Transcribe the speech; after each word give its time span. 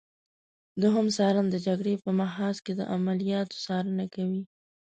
دوهم 0.81 1.07
څارن 1.15 1.45
د 1.51 1.55
جګړې 1.67 1.93
په 2.03 2.09
محاذ 2.19 2.55
کې 2.65 2.73
د 2.75 2.81
عملیاتو 2.95 3.55
څارنه 3.65 4.05
کوي. 4.13 4.43